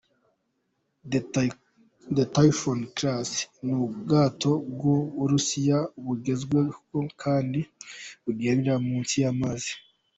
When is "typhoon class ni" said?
2.33-3.73